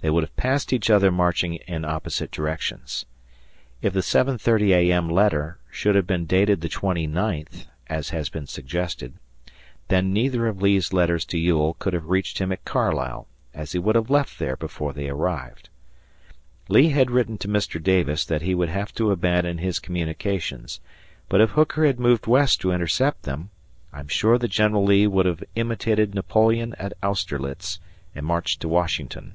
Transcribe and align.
They 0.00 0.10
would 0.10 0.22
have 0.22 0.36
passed 0.36 0.72
each 0.72 0.90
other 0.90 1.10
marching 1.10 1.56
in 1.56 1.84
opposite 1.84 2.30
directions. 2.30 3.04
If 3.82 3.92
the 3.94 3.98
7.30 3.98 4.70
A.M. 4.72 5.10
letter 5.10 5.58
should 5.72 5.96
have 5.96 6.06
been 6.06 6.24
dated 6.24 6.60
the 6.60 6.68
twenty 6.68 7.08
ninth, 7.08 7.66
as 7.88 8.10
has 8.10 8.28
been 8.28 8.46
suggested, 8.46 9.14
then 9.88 10.12
neither 10.12 10.46
of 10.46 10.62
Lee's 10.62 10.92
letters 10.92 11.24
to 11.24 11.36
Ewell 11.36 11.74
could 11.80 11.94
have 11.94 12.06
reached 12.10 12.38
him 12.38 12.52
at 12.52 12.64
Carlisle, 12.64 13.26
as 13.52 13.72
he 13.72 13.80
would 13.80 13.96
have 13.96 14.08
left 14.08 14.38
there 14.38 14.54
before 14.56 14.92
they 14.92 15.08
arrived. 15.08 15.68
Lee 16.68 16.90
had 16.90 17.10
written 17.10 17.36
to 17.38 17.48
Mr. 17.48 17.82
Davis 17.82 18.24
that 18.24 18.42
he 18.42 18.54
would 18.54 18.68
have 18.68 18.94
to 18.94 19.10
abandon 19.10 19.58
his 19.58 19.80
communications; 19.80 20.78
but 21.28 21.40
if 21.40 21.50
Hooker 21.50 21.84
had 21.84 21.98
moved 21.98 22.28
west 22.28 22.60
to 22.60 22.70
intercept 22.70 23.24
them, 23.24 23.50
I 23.92 23.98
am 23.98 24.06
sure 24.06 24.38
that 24.38 24.46
General 24.52 24.84
Lee 24.84 25.08
would 25.08 25.26
have 25.26 25.42
imitated 25.56 26.14
Napoleon 26.14 26.76
at 26.78 26.92
Austerlitz 27.02 27.80
and 28.14 28.24
marched 28.24 28.60
to 28.60 28.68
Washington. 28.68 29.34